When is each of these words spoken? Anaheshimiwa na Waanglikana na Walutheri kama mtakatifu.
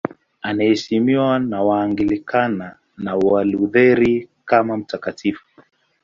Anaheshimiwa 0.43 1.39
na 1.39 1.63
Waanglikana 1.63 2.75
na 2.97 3.15
Walutheri 3.15 4.29
kama 4.45 4.77
mtakatifu. 4.77 5.45